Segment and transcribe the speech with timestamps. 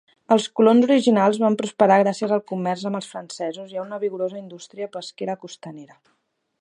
[0.35, 4.41] Els colons originals van prosperar gràcies al comerç amb els francesos i a una vigorosa
[4.43, 6.01] indústria pesquera costanera.